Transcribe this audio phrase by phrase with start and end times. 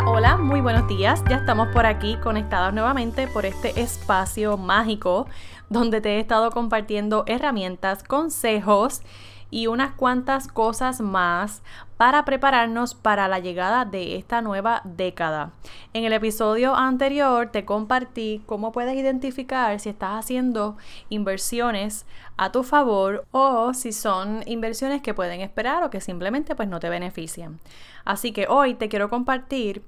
[0.00, 1.22] Hola, muy buenos días.
[1.28, 5.26] Ya estamos por aquí conectados nuevamente por este espacio mágico
[5.68, 9.02] donde te he estado compartiendo herramientas, consejos
[9.52, 11.62] y unas cuantas cosas más
[11.98, 15.52] para prepararnos para la llegada de esta nueva década.
[15.92, 20.78] En el episodio anterior te compartí cómo puedes identificar si estás haciendo
[21.10, 22.06] inversiones
[22.38, 26.80] a tu favor o si son inversiones que pueden esperar o que simplemente pues no
[26.80, 27.60] te benefician.
[28.06, 29.84] Así que hoy te quiero compartir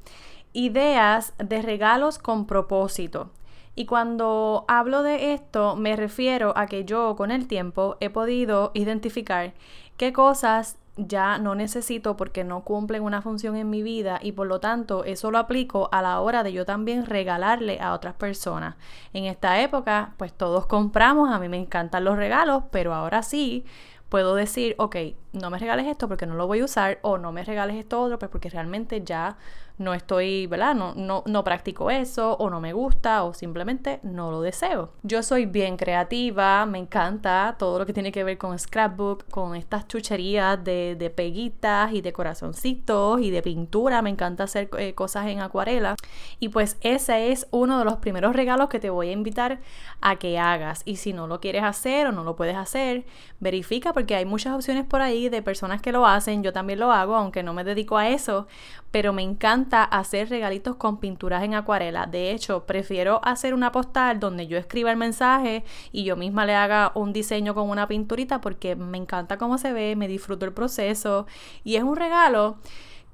[0.52, 3.30] ideas de regalos con propósito.
[3.74, 8.70] Y cuando hablo de esto, me refiero a que yo con el tiempo he podido
[8.74, 9.52] identificar
[9.96, 14.46] qué cosas ya no necesito porque no cumplen una función en mi vida y por
[14.46, 18.76] lo tanto eso lo aplico a la hora de yo también regalarle a otras personas.
[19.12, 23.64] En esta época, pues todos compramos, a mí me encantan los regalos, pero ahora sí
[24.08, 24.96] puedo decir, ok,
[25.32, 28.00] no me regales esto porque no lo voy a usar o no me regales esto
[28.00, 29.36] otro pues porque realmente ya
[29.76, 30.74] no estoy, ¿verdad?
[30.74, 34.92] No, no, no practico eso o no me gusta o simplemente no lo deseo.
[35.02, 39.56] Yo soy bien creativa, me encanta todo lo que tiene que ver con scrapbook, con
[39.56, 44.94] estas chucherías de, de peguitas y de corazoncitos y de pintura, me encanta hacer eh,
[44.94, 45.96] cosas en acuarela
[46.38, 49.60] y pues ese es uno de los primeros regalos que te voy a invitar
[50.00, 53.04] a que hagas y si no lo quieres hacer o no lo puedes hacer,
[53.40, 56.92] verifica porque hay muchas opciones por ahí de personas que lo hacen, yo también lo
[56.92, 58.46] hago, aunque no me dedico a eso,
[58.94, 62.06] pero me encanta hacer regalitos con pinturas en acuarela.
[62.06, 66.54] De hecho, prefiero hacer una postal donde yo escriba el mensaje y yo misma le
[66.54, 70.52] haga un diseño con una pinturita porque me encanta cómo se ve, me disfruto el
[70.52, 71.26] proceso
[71.64, 72.58] y es un regalo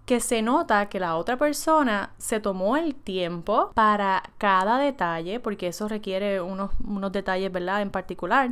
[0.04, 5.68] que se nota que la otra persona se tomó el tiempo para cada detalle, porque
[5.68, 7.80] eso requiere unos, unos detalles, ¿verdad?
[7.80, 8.50] En particular.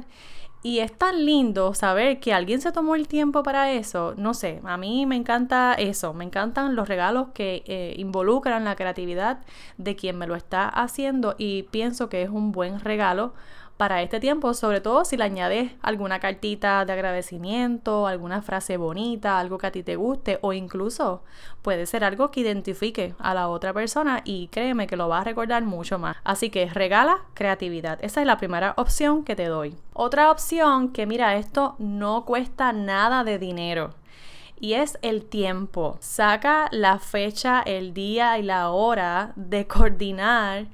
[0.63, 4.15] Y es tan lindo saber que alguien se tomó el tiempo para eso.
[4.17, 6.13] No sé, a mí me encanta eso.
[6.15, 9.41] Me encantan los regalos que eh, involucran la creatividad
[9.77, 13.35] de quien me lo está haciendo y pienso que es un buen regalo
[13.79, 19.39] para este tiempo, sobre todo si le añades alguna cartita de agradecimiento, alguna frase bonita,
[19.39, 21.23] algo que a ti te guste o incluso
[21.63, 25.25] puede ser algo que identifique a la otra persona y créeme que lo va a
[25.25, 26.17] recordar mucho más.
[26.25, 28.01] Así que regala creatividad.
[28.03, 29.77] Esa es la primera opción que te doy.
[29.93, 33.95] Otra opción que mira, esto no cuesta nada de dinero
[34.61, 35.99] y es el tiempo.
[36.01, 40.67] Saca la fecha, el día y la hora de coordinar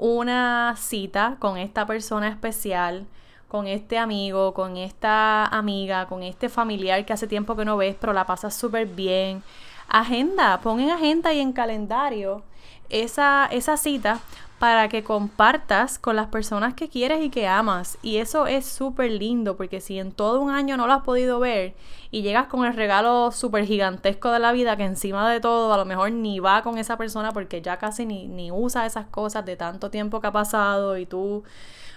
[0.00, 3.06] una cita con esta persona especial,
[3.48, 7.96] con este amigo, con esta amiga, con este familiar que hace tiempo que no ves,
[8.00, 9.42] pero la pasas súper bien.
[9.88, 12.42] Agenda, pon en agenda y en calendario
[12.88, 14.20] esa, esa cita
[14.60, 17.96] para que compartas con las personas que quieres y que amas.
[18.02, 21.40] Y eso es súper lindo porque si en todo un año no lo has podido
[21.40, 21.74] ver
[22.10, 25.78] y llegas con el regalo súper gigantesco de la vida que encima de todo a
[25.78, 29.46] lo mejor ni va con esa persona porque ya casi ni, ni usa esas cosas
[29.46, 31.42] de tanto tiempo que ha pasado y tú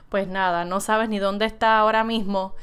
[0.07, 2.55] pues nada, no sabes ni dónde está ahora mismo,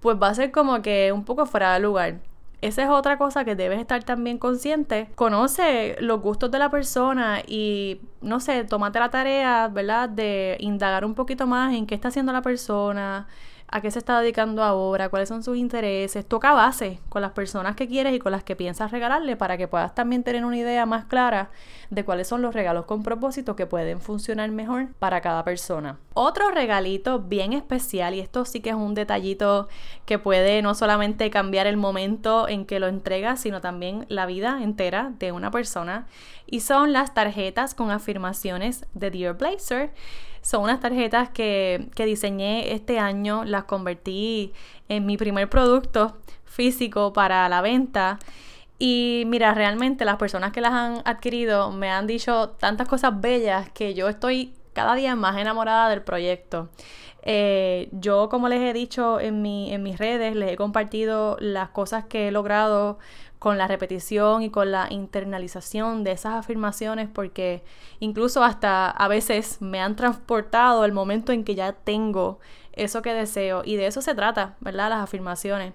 [0.00, 2.16] pues va a ser como que un poco fuera de lugar.
[2.62, 5.08] Esa es otra cosa que debes estar también consciente.
[5.14, 10.08] Conoce los gustos de la persona y, no sé, tómate la tarea, ¿verdad?
[10.08, 13.28] De indagar un poquito más en qué está haciendo la persona,
[13.68, 16.26] a qué se está dedicando ahora, cuáles son sus intereses.
[16.26, 19.68] Toca base con las personas que quieres y con las que piensas regalarle para que
[19.68, 21.50] puedas también tener una idea más clara
[21.90, 25.98] de cuáles son los regalos con propósito que pueden funcionar mejor para cada persona.
[26.14, 29.68] Otro regalito bien especial, y esto sí que es un detallito
[30.04, 34.62] que puede no solamente cambiar el momento en que lo entregas, sino también la vida
[34.62, 36.06] entera de una persona,
[36.46, 39.92] y son las tarjetas con afirmaciones de Dear Blazer.
[40.46, 44.52] Son unas tarjetas que, que diseñé este año, las convertí
[44.88, 48.20] en mi primer producto físico para la venta.
[48.78, 53.70] Y mira, realmente las personas que las han adquirido me han dicho tantas cosas bellas
[53.70, 56.68] que yo estoy cada día más enamorada del proyecto.
[57.22, 61.70] Eh, yo, como les he dicho en, mi, en mis redes, les he compartido las
[61.70, 63.00] cosas que he logrado
[63.38, 67.62] con la repetición y con la internalización de esas afirmaciones porque
[68.00, 72.38] incluso hasta a veces me han transportado el momento en que ya tengo
[72.72, 73.62] eso que deseo.
[73.64, 74.90] Y de eso se trata, ¿verdad?
[74.90, 75.72] Las afirmaciones.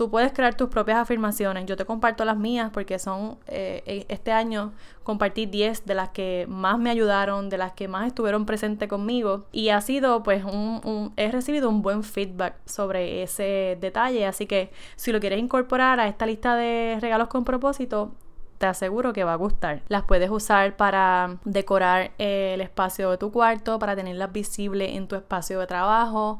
[0.00, 1.66] Tú puedes crear tus propias afirmaciones.
[1.66, 6.08] Yo te comparto las mías porque son, eh, e, este año compartí 10 de las
[6.08, 9.44] que más me ayudaron, de las que más estuvieron presentes conmigo.
[9.52, 14.24] Y ha sido, pues, un, he recibido un buen feedback sobre ese detalle.
[14.24, 18.14] Así que si lo quieres incorporar a esta lista de regalos con propósito,
[18.56, 19.82] te aseguro que va a gustar.
[19.88, 25.16] Las puedes usar para decorar el espacio de tu cuarto, para tenerlas visibles en tu
[25.16, 26.38] espacio de trabajo.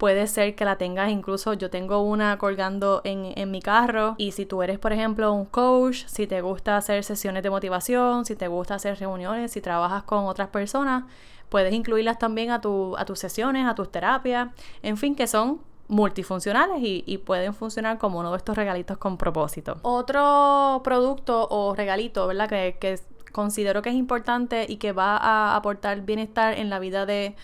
[0.00, 4.32] Puede ser que la tengas incluso, yo tengo una colgando en, en, mi carro y
[4.32, 8.34] si tú eres por ejemplo un coach, si te gusta hacer sesiones de motivación, si
[8.34, 11.04] te gusta hacer reuniones, si trabajas con otras personas,
[11.50, 14.48] puedes incluirlas también a, tu, a tus sesiones, a tus terapias,
[14.82, 19.76] en fin, que son multifuncionales y, pueden funcionar como uno de estos regalitos con propósito.
[19.82, 22.48] Otro producto o regalito, ¿verdad?
[22.48, 22.98] Que, que
[23.32, 27.36] considero que es importante y que va a aportar bienestar en la vida de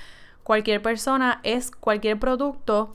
[0.47, 2.93] cualquier persona es cualquier producto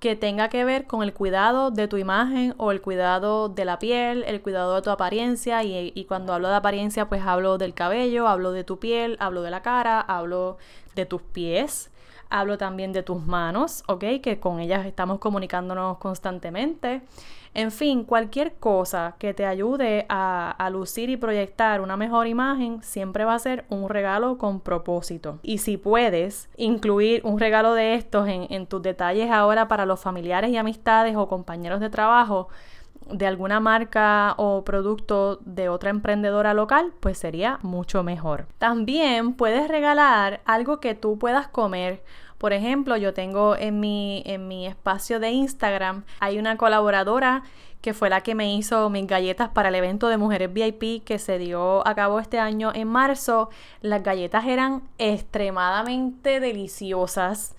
[0.00, 3.78] que tenga que ver con el cuidado de tu imagen o el cuidado de la
[3.78, 5.62] piel, el cuidado de tu apariencia.
[5.64, 9.42] Y, y, cuando hablo de apariencia pues hablo del cabello, hablo de tu piel, hablo
[9.42, 10.56] de la cara, hablo
[10.94, 11.90] de tus pies,
[12.30, 14.04] Hablo también de tus manos, ¿ok?
[14.22, 17.02] Que con ellas estamos comunicándonos constantemente.
[17.54, 23.24] En fin, cualquier cosa que te ayude a, lucir y proyectar una mejor imagen siempre
[23.24, 25.38] va a ser un regalo con propósito.
[25.42, 30.50] Y si puedes incluir un regalo de estos en tus detalles ahora para los familiares
[30.50, 32.48] y amistades o compañeros de trabajo,
[33.10, 38.46] de alguna marca o producto de otra emprendedora local, pues sería mucho mejor.
[38.58, 42.02] También puedes regalar algo que tú puedas comer
[42.44, 47.42] por ejemplo, yo tengo en mi, en mi espacio de Instagram, hay una colaboradora
[47.80, 51.18] que fue la que me hizo mis galletas para el evento de Mujeres VIP que
[51.18, 53.50] se dio a cabo este año en marzo.
[53.80, 57.54] Las galletas eran extremadamente deliciosas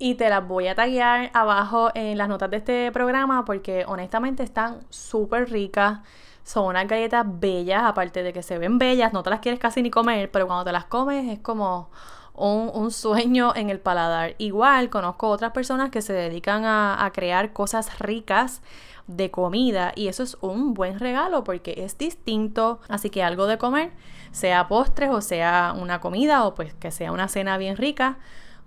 [0.00, 4.42] y te las voy a taguear abajo en las notas de este programa porque honestamente
[4.42, 6.00] están súper ricas.
[6.42, 9.82] Son unas galletas bellas, aparte de que se ven bellas, no te las quieres casi
[9.82, 11.90] ni comer, pero cuando te las comes es como
[12.32, 14.36] un, sueño en el paladar.
[14.38, 18.62] Igual conozco otras personas que se dedican a, a crear cosas ricas
[19.06, 23.58] de comida y eso es un buen regalo porque es distinto, así que algo de
[23.58, 23.92] comer,
[24.32, 28.18] sea postres o sea una comida o pues que sea una cena bien rica,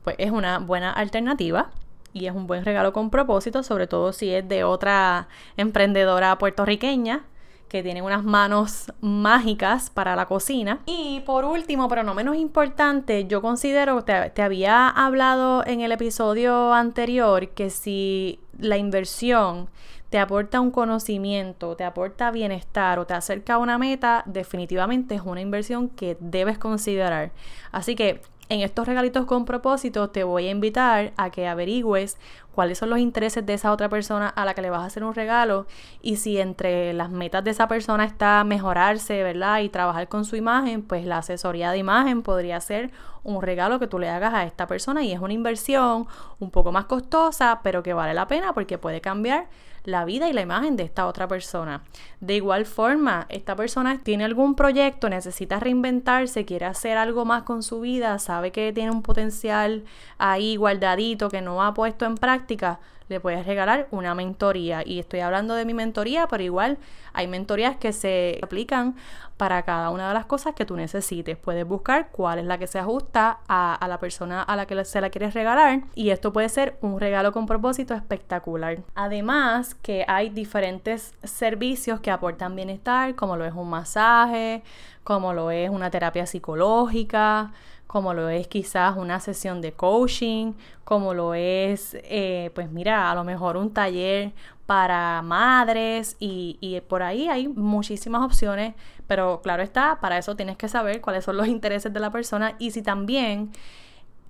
[0.03, 1.71] pues es una buena alternativa
[2.13, 5.27] y es un buen regalo con propósito, sobre todo si es de otra
[5.57, 7.23] emprendedora puertorriqueña
[7.67, 10.81] que tienen unas manos mágicas para la cocina.
[10.85, 15.91] Y por último, pero no menos importante, yo considero, te, te había hablado en el
[15.91, 19.69] episodio anterior, que si la inversión
[20.11, 25.21] te aporta un conocimiento, te aporta bienestar o te acerca a una meta, definitivamente es
[25.21, 27.31] una inversión que debes considerar.
[27.71, 28.21] Así que
[28.53, 32.17] en estos regalitos con propósito te voy a invitar a que averigües
[32.53, 35.03] cuáles son los intereses de esa otra persona a la que le vas a hacer
[35.03, 35.65] un regalo
[36.03, 39.61] y si entre las metas de esa persona está mejorarse, ¿verdad?
[39.61, 42.91] Y trabajar con su imagen, pues la asesoría de imagen podría ser
[43.23, 46.07] un regalo que tú le hagas a esta persona y es una inversión
[46.39, 49.47] un poco más costosa, pero que vale la pena porque puede cambiar
[49.83, 51.83] la vida y la imagen de esta otra persona.
[52.19, 57.63] De igual forma, esta persona tiene algún proyecto, necesita reinventarse, quiere hacer algo más con
[57.63, 59.83] su vida, sabe que tiene un potencial
[60.17, 62.79] ahí guardadito que no ha puesto en práctica,
[63.09, 64.81] le puedes regalar una mentoría.
[64.85, 66.77] Y estoy hablando de mi mentoría, pero igual
[67.13, 68.95] hay mentorías que se aplican
[69.37, 71.37] para cada una de las cosas que tú necesites.
[71.37, 75.01] Puedes buscar cuál es la que se ajusta a, la persona a la que se
[75.01, 75.81] la quieres regalar.
[75.95, 78.79] Y esto puede ser un regalo con propósito espectacular.
[78.95, 84.63] Además que hay diferentes servicios que aportan bienestar, como lo es un masaje,
[85.03, 87.51] como lo es una terapia psicológica,
[87.93, 93.13] como lo es quizás una sesión de coaching, como lo es, eh, pues mira, a
[93.13, 94.31] lo mejor un taller
[94.65, 98.73] para madres y, y, por ahí hay muchísimas opciones,
[99.05, 102.55] pero claro está, para eso tienes que saber cuáles son los intereses de la persona
[102.57, 103.51] y si también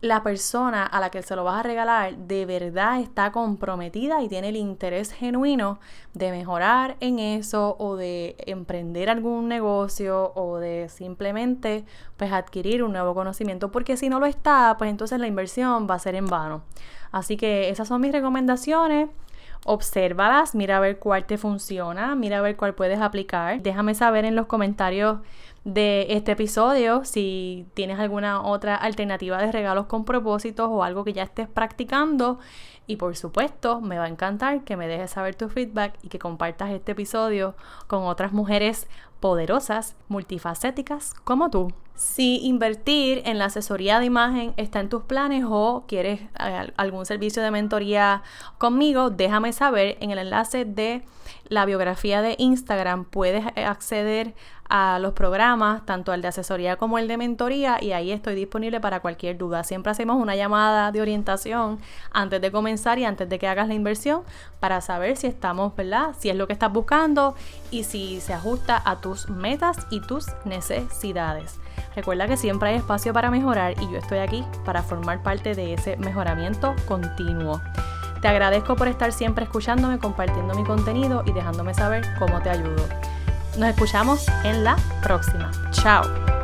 [0.04, 4.28] la persona a la que se lo vas a regalar de verdad está comprometida y
[4.28, 5.80] tiene el interés genuino
[6.14, 11.86] de mejorar en eso o de emprender algún negocio o de simplemente
[12.18, 15.96] pues adquirir un nuevo conocimiento porque si no lo está pues entonces la inversión va
[15.96, 16.64] a ser en vano
[17.14, 19.08] así que esas son mis recomendaciones
[19.66, 23.62] obsérvalas, mira a ver cuál te funciona, mira a ver cuál puedes aplicar.
[23.62, 25.20] Déjame saber en los comentarios
[25.66, 31.14] de este episodio si tienes alguna otra alternativa de regalos con propósitos o algo que
[31.14, 32.40] ya estés practicando
[32.86, 36.20] Y por supuesto, me va a encantar que me dejes saber tu feedback y que
[36.20, 37.56] compartas este episodio
[37.88, 38.88] con otras mujeres
[39.22, 41.72] poderosas, multifacéticas como tú.
[41.96, 47.06] Si invertir en la asesoría de imagen está en tus planes o quieres eh, algún
[47.06, 48.24] servicio de mentoría
[48.58, 51.04] conmigo, déjame saber en el enlace de
[51.50, 53.06] la biografía de Instagram.
[53.06, 54.34] Puedes eh, acceder
[54.70, 58.80] a los programas, tanto el de asesoría como el de mentoría, y ahí estoy disponible
[58.80, 59.64] para cualquier duda.
[59.64, 61.80] Siempre hacemos una llamada de orientación
[62.12, 64.24] antes de comenzar y antes de que hagas la inversión
[64.60, 66.16] para saber si estamos, ¿verdad?
[66.18, 67.36] Si es lo que estás buscando
[67.70, 71.60] y si se ajusta a tus metas y tus necesidades.
[71.96, 75.74] Recuerda que siempre hay espacio para mejorar y yo estoy aquí para formar parte de
[75.74, 77.62] ese mejoramiento continuo.
[78.22, 82.88] Te agradezco por estar siempre escuchándome, compartiendo mi contenido y dejándome saber cómo te ayudo.
[83.58, 85.52] Nos escuchamos en la próxima.
[85.72, 86.43] Chao.